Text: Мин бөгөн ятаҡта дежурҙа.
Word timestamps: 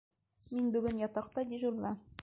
Мин 0.55 0.71
бөгөн 0.77 1.05
ятаҡта 1.09 1.45
дежурҙа. 1.53 1.97